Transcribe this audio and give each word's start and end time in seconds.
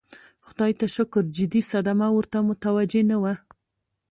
خدای 0.47 0.73
ته 0.79 0.85
شکر 0.95 1.23
جدي 1.37 1.61
صدمه 1.71 2.07
ورته 2.11 2.37
متوجه 2.49 3.01
نه 3.11 3.17
وه. 3.21 3.33